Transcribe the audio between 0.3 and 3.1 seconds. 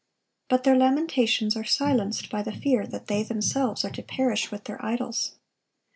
But their lamentations are silenced by the fear that